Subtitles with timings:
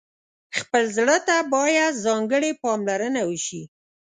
[0.59, 3.63] خپل زړه ته باید ځانګړې پاملرنه وشي.